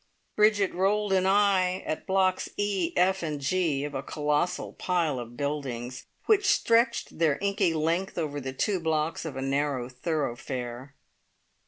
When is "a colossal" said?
3.93-4.73